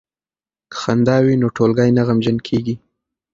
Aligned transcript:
که 0.71 0.75
خندا 0.83 1.15
وي 1.25 1.35
نو 1.41 1.47
ټولګی 1.55 1.89
نه 1.97 2.03
غمجن 2.07 2.37
کیږي. 2.47 2.75